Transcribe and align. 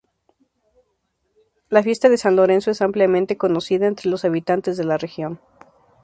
La 1.69 1.83
fiesta 1.83 2.09
de 2.09 2.17
San 2.17 2.35
Lorenzo 2.35 2.71
es 2.71 2.81
ampliamente 2.81 3.37
conocida 3.37 3.85
entre 3.85 4.09
los 4.09 4.25
habitantes 4.25 4.75
de 4.75 4.83
la 4.85 4.97
región. 4.97 5.39